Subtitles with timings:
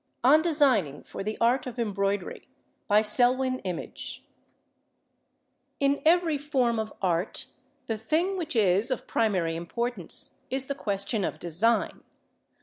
[0.23, 2.47] ON DESIGNING FOR THE ART OF EMBROIDERY
[5.79, 7.45] In every form of art
[7.85, 12.01] the thing which is of primary importance is the question of Design.